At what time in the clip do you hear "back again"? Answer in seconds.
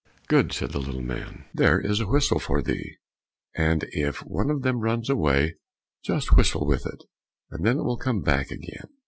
8.23-8.89